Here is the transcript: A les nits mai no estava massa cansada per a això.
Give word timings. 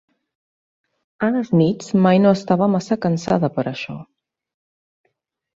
A 1.27 1.27
les 1.35 1.51
nits 1.59 1.93
mai 2.07 2.21
no 2.23 2.31
estava 2.39 2.71
massa 2.77 2.97
cansada 3.05 3.53
per 3.59 3.67
a 3.69 3.69
això. 3.75 3.99